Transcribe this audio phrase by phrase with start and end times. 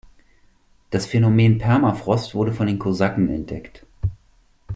[0.89, 3.85] Das Phänomen "Permafrost" wurde von den Kosaken entdeckt.